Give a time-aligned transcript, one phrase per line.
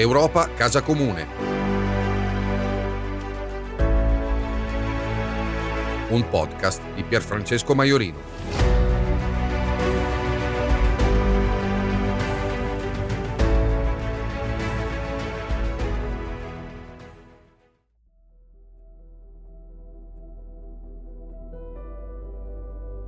[0.00, 1.26] Europa Casa Comune.
[6.08, 8.18] Un podcast di Pierfrancesco Maiorino.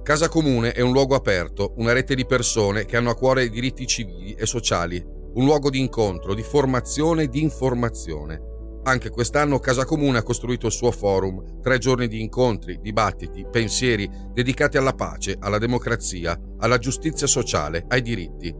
[0.02, 3.51] Casa Comune è un luogo aperto, una rete di persone che hanno a cuore i
[3.51, 8.50] diritti civili e sociali, un luogo di incontro, di formazione e di informazione.
[8.84, 14.10] Anche quest'anno Casa Comune ha costruito il suo forum, tre giorni di incontri, dibattiti, pensieri
[14.32, 18.52] dedicati alla pace, alla democrazia, alla giustizia sociale, ai diritti.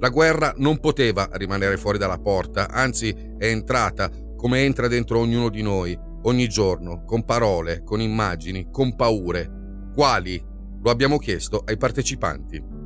[0.00, 5.48] La guerra non poteva rimanere fuori dalla porta, anzi è entrata come entra dentro ognuno
[5.48, 9.48] di noi, ogni giorno, con parole, con immagini, con paure.
[9.94, 10.42] Quali?
[10.82, 12.81] Lo abbiamo chiesto ai partecipanti.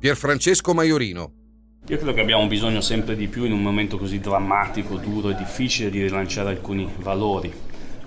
[0.00, 1.32] Pierfrancesco Maiorino.
[1.88, 5.34] Io credo che abbiamo bisogno sempre di più in un momento così drammatico, duro e
[5.34, 7.52] difficile di rilanciare alcuni valori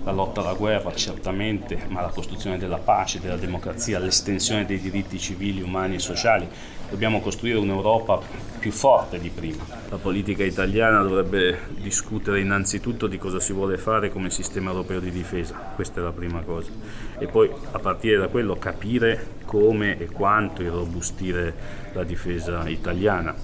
[0.02, 5.18] la lotta alla guerra certamente, ma la costruzione della pace, della democrazia, l'estensione dei diritti
[5.18, 6.48] civili, umani e sociali.
[6.92, 8.20] Dobbiamo costruire un'Europa
[8.58, 9.64] più forte di prima.
[9.88, 15.10] La politica italiana dovrebbe discutere innanzitutto di cosa si vuole fare come sistema europeo di
[15.10, 16.70] difesa, questa è la prima cosa.
[17.18, 21.54] E poi a partire da quello capire come e quanto irrobustire
[21.94, 23.34] la difesa italiana.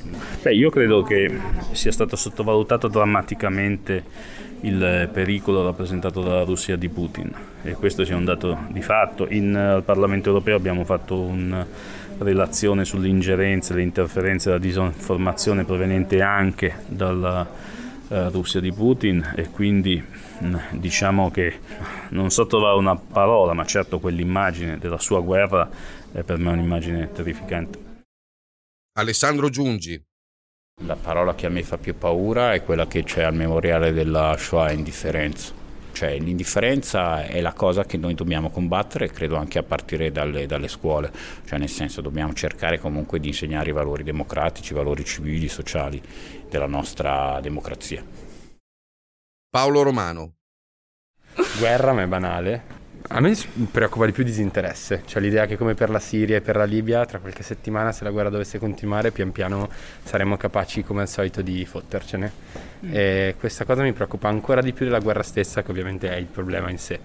[0.43, 1.35] Beh, io credo che
[1.73, 4.05] sia stato sottovalutato drammaticamente
[4.61, 7.33] il pericolo rappresentato dalla Russia di Putin
[7.63, 9.27] e questo sia un dato di fatto.
[9.31, 11.67] In uh, Parlamento europeo abbiamo fatto una
[12.19, 17.49] relazione sull'ingerenza, le interferenze e la disinformazione proveniente anche dalla
[18.09, 20.03] uh, Russia di Putin e quindi
[20.71, 21.59] diciamo che
[22.11, 25.69] non so trovare una parola, ma certo quell'immagine della sua guerra
[26.13, 27.87] è per me un'immagine terrificante.
[28.99, 30.01] Alessandro Giungi,
[30.83, 34.37] la parola che a me fa più paura è quella che c'è al memoriale della
[34.37, 35.67] Shoah, indifferenza.
[35.99, 40.69] Cioè l'indifferenza è la cosa che noi dobbiamo combattere, credo anche a partire dalle, dalle
[40.69, 41.11] scuole,
[41.45, 46.01] cioè nel senso dobbiamo cercare comunque di insegnare i valori democratici, i valori civili, sociali
[46.49, 48.01] della nostra democrazia.
[49.51, 50.35] Paolo Romano.
[51.59, 52.63] Guerra ma è banale,
[53.11, 53.35] a me
[53.71, 57.07] preoccupa di più disinteresse, cioè l'idea che come per la Siria e per la Libia,
[57.07, 59.69] tra qualche settimana se la guerra dovesse continuare, pian piano
[60.03, 62.33] saremmo capaci come al solito di fottercene.
[62.85, 62.91] Mm.
[62.93, 66.27] E questa cosa mi preoccupa ancora di più della guerra stessa, che ovviamente è il
[66.27, 66.99] problema in sé.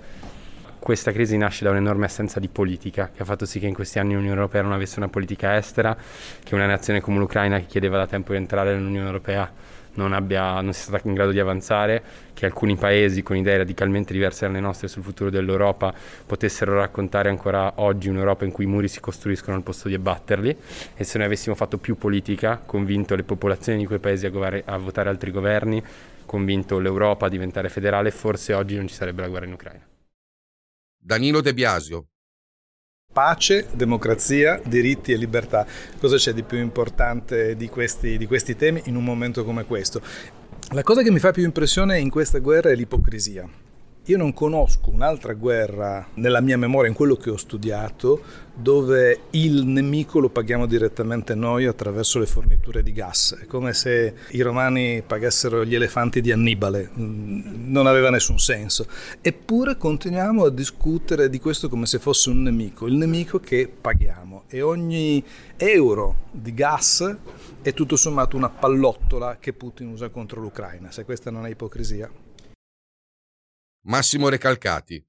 [0.80, 4.00] Questa crisi nasce da un'enorme assenza di politica, che ha fatto sì che in questi
[4.00, 5.96] anni l'Unione Europea non avesse una politica estera,
[6.44, 9.50] che una nazione come l'Ucraina che chiedeva da tempo di entrare nell'Unione Europea
[9.96, 14.14] non, abbia, non sia stata in grado di avanzare, che alcuni paesi con idee radicalmente
[14.14, 15.94] diverse dalle nostre sul futuro dell'Europa
[16.26, 20.58] potessero raccontare ancora oggi un'Europa in cui i muri si costruiscono al posto di abbatterli
[20.96, 24.68] e se noi avessimo fatto più politica, convinto le popolazioni di quei paesi a, gover-
[24.68, 25.84] a votare altri governi,
[26.26, 29.86] convinto l'Europa a diventare federale, forse oggi non ci sarebbe la guerra in Ucraina.
[30.98, 32.08] Danilo De Biasio,
[33.14, 35.66] Pace, democrazia, diritti e libertà.
[36.00, 40.02] Cosa c'è di più importante di questi, di questi temi in un momento come questo?
[40.72, 43.48] La cosa che mi fa più impressione in questa guerra è l'ipocrisia.
[44.08, 48.22] Io non conosco un'altra guerra nella mia memoria, in quello che ho studiato,
[48.54, 53.38] dove il nemico lo paghiamo direttamente noi attraverso le forniture di gas.
[53.42, 58.88] È come se i romani pagassero gli elefanti di Annibale, mm, non aveva nessun senso.
[59.22, 64.44] Eppure continuiamo a discutere di questo come se fosse un nemico, il nemico che paghiamo.
[64.50, 65.24] E ogni
[65.56, 67.16] euro di gas
[67.62, 70.92] è tutto sommato una pallottola che Putin usa contro l'Ucraina.
[70.92, 72.23] Se questa non è ipocrisia.
[73.86, 75.04] Massimo Recalcati.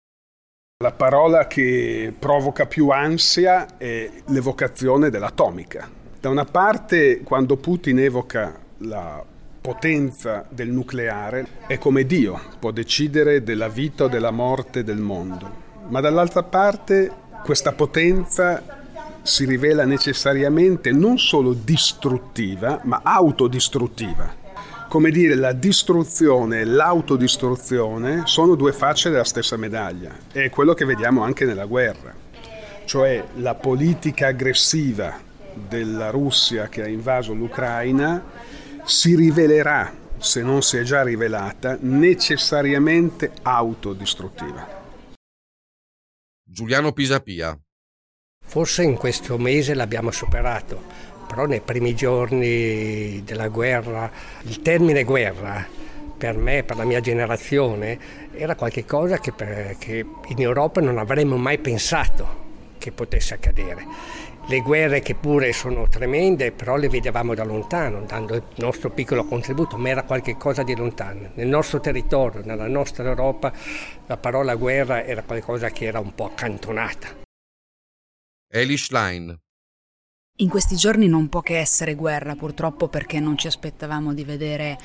[0.83, 5.89] La parola che provoca più ansia è l'evocazione dell'atomica.
[6.19, 9.25] Da una parte, quando Putin evoca la
[9.61, 15.63] potenza del nucleare, è come Dio, può decidere della vita o della morte del mondo.
[15.87, 17.13] Ma dall'altra parte,
[17.45, 18.61] questa potenza
[19.23, 24.43] si rivela necessariamente non solo distruttiva, ma autodistruttiva
[24.95, 30.17] come dire, la distruzione e l'autodistruzione sono due facce della stessa medaglia.
[30.31, 32.15] È quello che vediamo anche nella guerra.
[32.85, 35.21] Cioè la politica aggressiva
[35.53, 38.25] della Russia che ha invaso l'Ucraina
[38.85, 44.83] si rivelerà, se non si è già rivelata, necessariamente autodistruttiva.
[46.45, 47.59] Giuliano Pisapia.
[48.47, 50.83] Forse in questo mese l'abbiamo superato,
[51.35, 54.09] però nei primi giorni della guerra,
[54.43, 55.67] il termine guerra
[56.17, 57.99] per me, per la mia generazione,
[58.35, 59.33] era qualcosa che,
[59.77, 62.43] che in Europa non avremmo mai pensato
[62.79, 63.85] che potesse accadere.
[64.47, 69.25] le guerre che pure sono tremende, però le vedevamo da lontano, dando il nostro piccolo
[69.25, 71.31] contributo, ma era qualcosa di lontano.
[71.35, 73.53] Nel nostro territorio, nella nostra Europa,
[74.07, 77.09] la parola guerra era qualcosa che era un po' accantonata.
[78.53, 79.37] Eli Schlein.
[80.39, 84.77] In questi giorni non può che essere guerra, purtroppo, perché non ci aspettavamo di vedere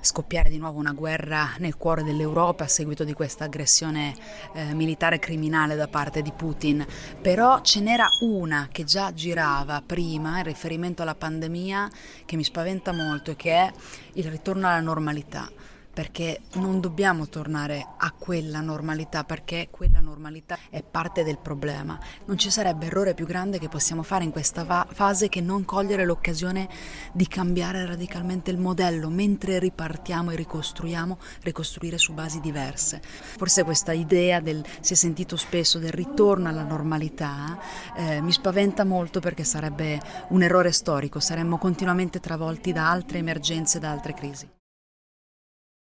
[0.00, 4.16] scoppiare di nuovo una guerra nel cuore dell'Europa a seguito di questa aggressione
[4.54, 6.84] eh, militare criminale da parte di Putin.
[7.22, 11.88] Però ce n'era una che già girava prima in riferimento alla pandemia
[12.24, 13.72] che mi spaventa molto e che è
[14.14, 15.48] il ritorno alla normalità
[15.96, 21.98] perché non dobbiamo tornare a quella normalità, perché quella normalità è parte del problema.
[22.26, 25.64] Non ci sarebbe errore più grande che possiamo fare in questa va- fase che non
[25.64, 26.68] cogliere l'occasione
[27.14, 33.00] di cambiare radicalmente il modello, mentre ripartiamo e ricostruiamo, ricostruire su basi diverse.
[33.00, 37.58] Forse questa idea del, si è sentito spesso, del ritorno alla normalità,
[37.96, 39.98] eh, mi spaventa molto perché sarebbe
[40.28, 44.55] un errore storico, saremmo continuamente travolti da altre emergenze, da altre crisi.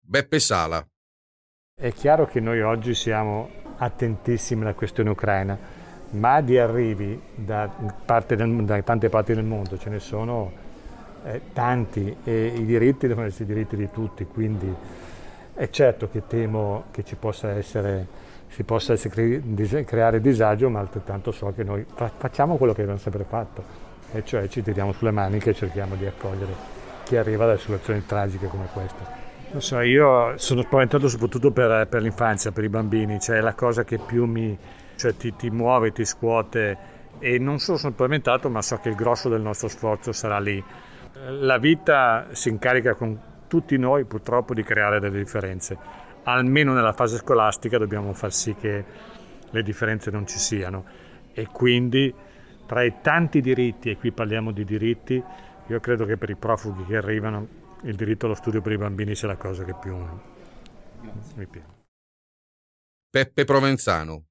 [0.04, 0.84] Beppe Sala.
[1.74, 5.56] È chiaro che noi oggi siamo attentissimi alla questione ucraina,
[6.10, 7.70] ma di arrivi da,
[8.26, 10.52] del, da tante parti del mondo ce ne sono
[11.24, 14.74] eh, tanti e i diritti devono essere i diritti di tutti, quindi
[15.54, 18.06] è certo che temo che ci possa essere,
[18.48, 19.40] si possa essere
[19.84, 21.86] creare disagio, ma altrettanto so che noi
[22.18, 23.64] facciamo quello che abbiamo sempre fatto,
[24.12, 26.52] e cioè ci tiriamo sulle maniche e cerchiamo di accogliere
[27.04, 29.21] chi arriva da situazioni tragiche come questa.
[29.52, 33.52] Non so, io sono spaventato soprattutto per, per, l'infanzia, per i bambini, cioè è la
[33.52, 34.56] cosa che più mi,
[34.96, 36.78] cioè ti, ti, muove, ti scuote
[37.18, 40.64] e non solo sono spaventato, ma so che il grosso del nostro sforzo sarà lì.
[41.40, 45.76] La vita si incarica con tutti noi purtroppo di creare delle differenze,
[46.22, 48.84] almeno nella fase scolastica dobbiamo far sì che
[49.50, 50.82] le differenze non ci siano
[51.34, 52.12] e quindi
[52.64, 55.22] tra i tanti diritti, e qui parliamo di diritti,
[55.66, 59.14] io credo che per i profughi che arrivano il diritto allo studio per i bambini
[59.14, 59.96] sia la cosa che più
[61.36, 61.80] mi piace.
[63.10, 64.26] Peppe Provenzano.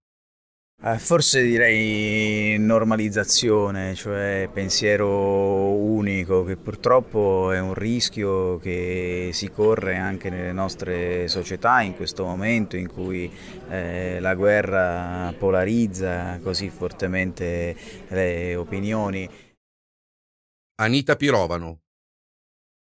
[0.84, 9.98] Eh, forse direi normalizzazione, cioè pensiero unico, che purtroppo è un rischio che si corre
[9.98, 13.32] anche nelle nostre società in questo momento in cui
[13.70, 17.76] eh, la guerra polarizza così fortemente
[18.08, 19.30] le opinioni.
[20.80, 21.82] Anita Pirovano.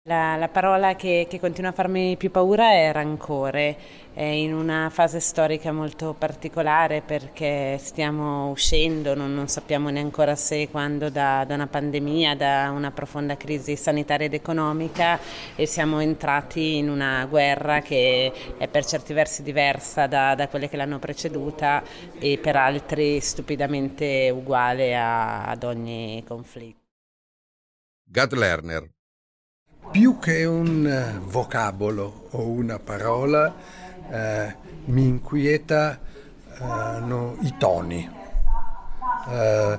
[0.04, 3.76] La, la, parola che, che, continua a farmi più paura è rancore,
[4.14, 10.62] è in una fase storica molto particolare perché stiamo uscendo, non, non sappiamo neanche se
[10.62, 15.20] e quando, da, da, una pandemia, da una profonda crisi sanitaria ed economica
[15.54, 20.70] e siamo entrati in una guerra che è per certi versi diversa da, da quelle
[20.70, 21.82] che l'hanno preceduta
[22.18, 26.78] e per altri stupidamente uguale a, ad ogni conflitto.
[28.02, 28.88] Gad Lerner
[29.90, 33.52] più che un eh, vocabolo o una parola,
[34.08, 34.54] eh,
[34.86, 37.00] mi inquieta eh,
[37.40, 38.08] i toni.
[39.28, 39.78] Eh,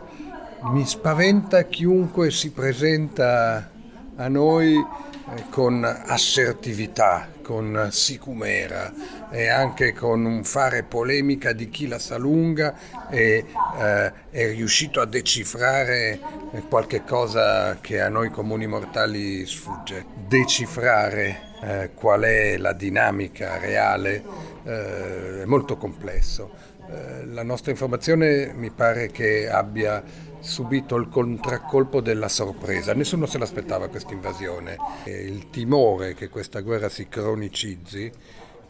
[0.64, 3.70] mi spaventa chiunque si presenta
[4.16, 8.92] a noi eh, con assertività, con sicumera
[9.32, 12.76] e anche con un fare polemica di chi la sa lunga
[13.10, 13.46] e
[13.80, 16.20] eh, è riuscito a decifrare
[16.68, 20.06] qualche cosa che a noi comuni mortali sfugge.
[20.28, 24.24] Decifrare eh, qual è la dinamica reale
[24.64, 26.52] eh, è molto complesso.
[26.90, 30.04] Eh, la nostra informazione mi pare che abbia
[30.42, 32.94] subito il contraccolpo della sorpresa.
[32.94, 34.76] Nessuno se l'aspettava questa invasione.
[35.06, 38.12] Il timore che questa guerra si cronicizzi,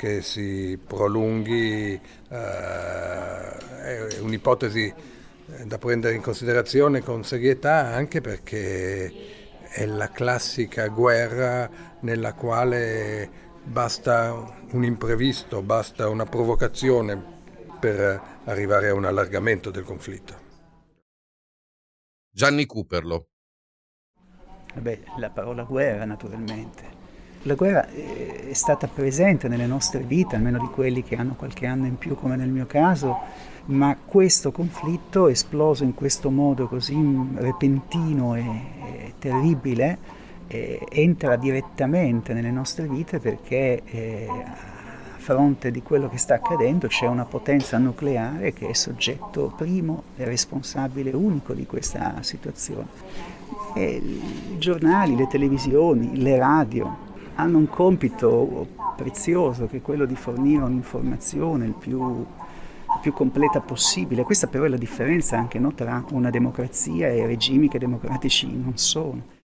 [0.01, 4.91] che si prolunghi, eh, è un'ipotesi
[5.63, 9.13] da prendere in considerazione con serietà anche perché
[9.69, 13.29] è la classica guerra nella quale
[13.63, 14.33] basta
[14.71, 17.23] un imprevisto, basta una provocazione
[17.79, 20.35] per arrivare a un allargamento del conflitto.
[22.27, 23.27] Gianni Cooperlo.
[24.73, 26.90] Beh, la parola guerra naturalmente.
[27.45, 31.87] La guerra è stata presente nelle nostre vite, almeno di quelli che hanno qualche anno
[31.87, 33.17] in più come nel mio caso,
[33.65, 36.95] ma questo conflitto esploso in questo modo così
[37.33, 39.97] repentino e, e terribile
[40.45, 44.27] eh, entra direttamente nelle nostre vite perché eh,
[45.17, 50.25] fronte di quello che sta accadendo c'è una potenza nucleare che è soggetto primo e
[50.25, 52.87] responsabile unico di questa situazione.
[53.73, 60.15] E I giornali, le televisioni, le radio hanno un compito prezioso che è quello di
[60.15, 62.25] fornire un'informazione il più
[62.99, 64.23] più completa possibile.
[64.23, 68.77] Questa però è la differenza anche no, tra una democrazia e regimi che democratici non
[68.77, 69.39] sono.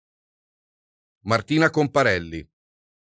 [1.25, 2.47] Martina Comparelli.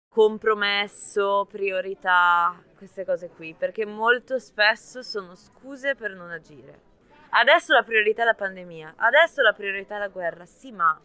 [0.08, 6.92] Compromesso, priorità, queste cose qui, perché molto spesso sono scuse per non agire.
[7.30, 11.00] Adesso la priorità è la pandemia, adesso la priorità è la guerra, sì, ma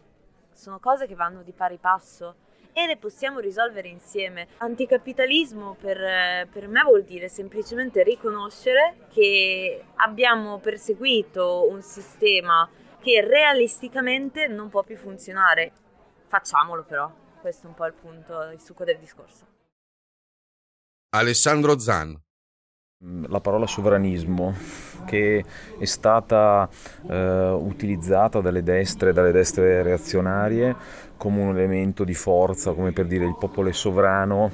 [0.52, 2.36] sono cose che vanno di pari passo
[2.72, 4.48] e le possiamo risolvere insieme.
[4.58, 12.68] Anticapitalismo per, per, me vuol dire semplicemente riconoscere che abbiamo perseguito un sistema
[13.00, 15.72] che realisticamente non può più funzionare.
[16.28, 17.10] Facciamolo però,
[17.40, 19.46] questo è un po' il punto, il succo del discorso.
[21.10, 22.18] Alessandro Zan.
[23.28, 24.54] La parola sovranismo
[25.04, 25.44] che
[25.78, 26.68] è stata
[27.08, 33.26] eh, utilizzata dalle destre, dalle destre reazionarie come un elemento di forza, come per dire
[33.26, 34.50] il popolo è sovrano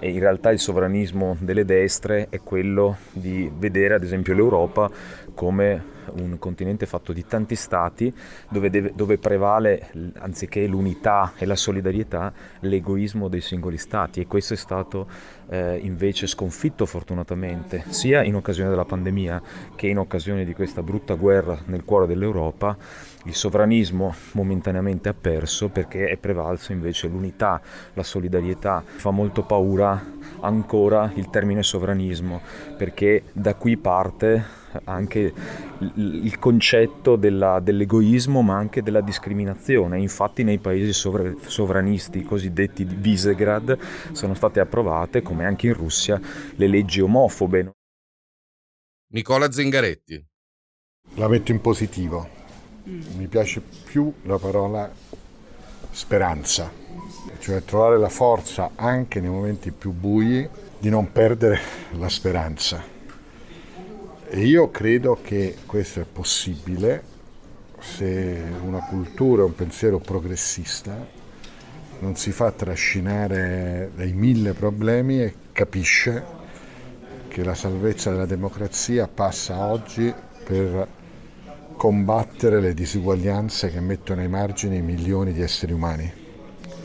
[0.00, 4.90] e in realtà il sovranismo delle destre è quello di vedere ad esempio l'Europa
[5.34, 8.12] come un continente fatto di tanti stati
[8.48, 14.20] dove, deve, dove, prevale anziché l'unità e la solidarietà l'egoismo dei singoli stati.
[14.20, 15.06] E questo è stato
[15.50, 19.42] eh, invece sconfitto fortunatamente sia in occasione della pandemia
[19.74, 22.76] che in occasione di questa brutta guerra nel cuore dell'Europa
[23.24, 27.60] il sovranismo momentaneamente ha perso perché è prevalso invece l'unità,
[27.94, 28.82] la solidarietà.
[28.84, 30.02] Fa molto paura
[30.40, 32.40] ancora il termine sovranismo
[32.76, 35.32] perché da qui parte anche
[35.94, 39.98] il concetto della, dell'egoismo ma anche della discriminazione.
[39.98, 43.76] Infatti nei paesi sovra, sovranisti cosiddetti di Visegrad
[44.12, 46.20] sono state approvate, come anche in Russia,
[46.54, 47.72] le leggi omofobe.
[49.10, 50.24] Nicola Zingaretti.
[51.14, 52.28] La metto in positivo.
[52.84, 54.90] Mi piace più la parola
[55.90, 56.70] speranza,
[57.38, 60.48] cioè trovare la forza anche nei momenti più bui
[60.78, 61.60] di non perdere
[61.92, 62.96] la speranza
[64.30, 67.02] e io credo che questo è possibile
[67.78, 71.06] se una cultura, un pensiero progressista
[72.00, 76.22] non si fa trascinare dai mille problemi e capisce
[77.38, 80.12] che la salvezza della democrazia passa oggi
[80.44, 80.88] per
[81.76, 86.12] combattere le disuguaglianze che mettono ai margini milioni di esseri umani.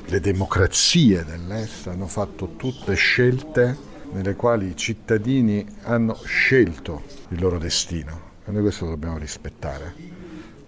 [0.06, 3.76] Le democrazie dell'Est hanno fatto tutte scelte
[4.12, 9.96] nelle quali i cittadini hanno scelto il loro destino e noi questo lo dobbiamo rispettare.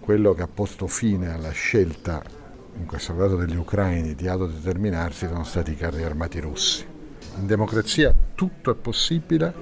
[0.00, 2.20] Quello che ha posto fine alla scelta,
[2.76, 6.84] in questo caso degli ucraini, di autodeterminarsi sono stati i carri armati russi.
[7.36, 9.52] In democrazia tutto è possibile,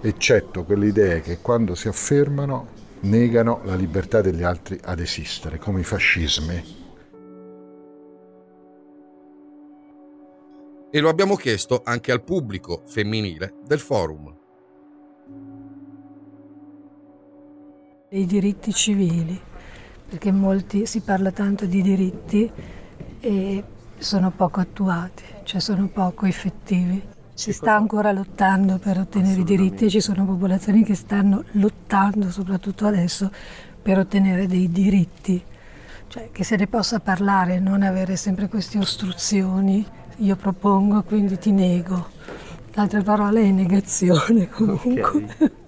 [0.00, 2.66] eccetto quelle idee che quando si affermano
[3.02, 6.82] negano la libertà degli altri ad esistere, come i fascismi
[10.94, 14.32] e lo abbiamo chiesto anche al pubblico femminile del forum.
[18.10, 19.36] I diritti civili,
[20.08, 22.48] perché molti si parla tanto di diritti
[23.18, 23.64] e
[23.98, 27.13] sono poco attuati, cioè sono poco effettivi.
[27.34, 32.30] Si sta ancora lottando per ottenere i diritti e ci sono popolazioni che stanno lottando,
[32.30, 33.30] soprattutto adesso,
[33.82, 35.42] per ottenere dei diritti.
[36.06, 39.84] Cioè che se ne possa parlare, non avere sempre queste ostruzioni
[40.18, 42.10] io propongo, quindi ti nego.
[42.74, 45.02] L'altra parola è negazione comunque.
[45.02, 45.62] Okay.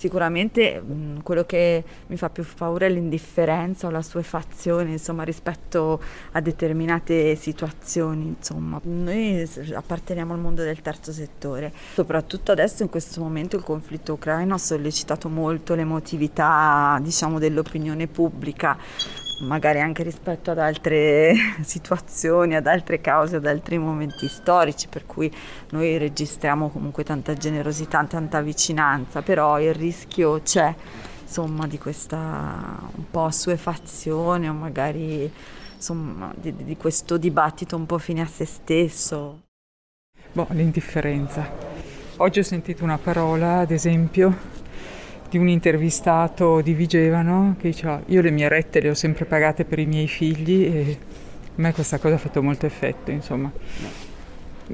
[0.00, 0.82] Sicuramente
[1.22, 6.00] quello che mi fa più paura è l'indifferenza o la suefazione, insomma, rispetto
[6.32, 8.80] a determinate situazioni, insomma.
[8.84, 11.70] Noi apparteniamo al mondo del terzo settore.
[11.92, 18.78] Soprattutto adesso in questo momento il conflitto ucraino ha sollecitato molto l'emotività, diciamo, dell'opinione pubblica
[19.40, 25.32] magari anche rispetto ad altre situazioni, ad altre cause, ad altri momenti storici, per cui
[25.70, 30.74] noi registriamo comunque tanta generosità, tanta vicinanza, però il rischio c'è
[31.22, 32.18] insomma di questa
[32.96, 35.30] un po' assuefazione o magari
[35.76, 39.42] insomma di, di questo dibattito un po' fine a se stesso.
[40.32, 41.48] Boh, l'indifferenza.
[42.16, 44.59] Oggi ho sentito una parola, ad esempio,
[45.30, 49.64] di un intervistato di Vigevano che diceva io le mie rette le ho sempre pagate
[49.64, 50.98] per i miei figli e
[51.46, 53.50] a me questa cosa ha fatto molto effetto, insomma.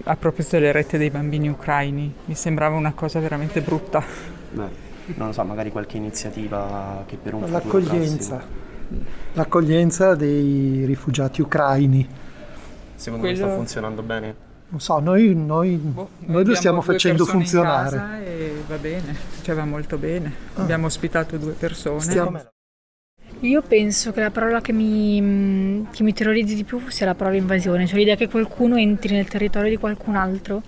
[0.04, 4.02] A proposito delle rette dei bambini ucraini, mi sembrava una cosa veramente brutta.
[4.52, 4.68] Beh,
[5.14, 8.42] non lo so, magari qualche iniziativa che per un L'accoglienza.
[9.32, 12.06] L'accoglienza dei rifugiati ucraini.
[12.94, 13.40] Secondo Quello...
[13.40, 14.34] me sta funzionando bene?
[14.68, 18.24] Non so, noi, noi, boh, noi, noi lo stiamo facendo funzionare.
[18.26, 19.14] e va bene,
[19.46, 20.32] cioè va molto bene.
[20.54, 20.62] Ah.
[20.62, 22.00] Abbiamo ospitato due persone.
[22.00, 22.50] Stiamo...
[23.40, 27.36] Io penso che la parola che mi, che mi, terrorizzi di più sia la parola
[27.36, 30.62] invasione, cioè l'idea che qualcuno entri nel territorio di qualcun altro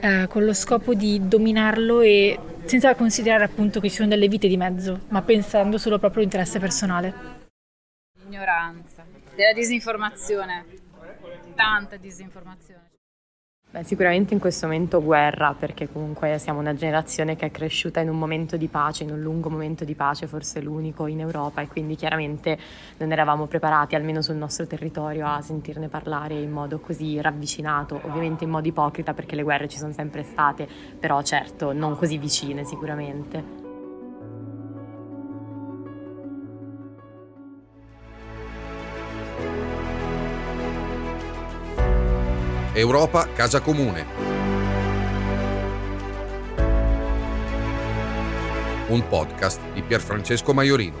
[0.00, 4.48] eh, con lo scopo di dominarlo e senza considerare appunto che ci sono delle vite
[4.48, 7.14] di mezzo, ma pensando solo al proprio interesse personale.
[8.26, 10.66] Ignoranza, della disinformazione,
[11.54, 12.89] tanta disinformazione.
[13.72, 18.08] Beh, sicuramente in questo momento guerra, perché comunque siamo una generazione che è cresciuta in
[18.08, 21.68] un momento di pace, in un lungo momento di pace, forse l'unico in Europa, e
[21.68, 22.58] quindi chiaramente
[22.96, 28.42] non eravamo preparati, almeno sul nostro territorio, a sentirne parlare in modo così ravvicinato, ovviamente
[28.42, 30.66] in modo ipocrita perché le guerre ci sono sempre state,
[30.98, 33.69] però certo non così vicine sicuramente.
[42.80, 44.06] Europa Casa Comune.
[48.88, 50.96] Un podcast di Pierfrancesco Maiorino.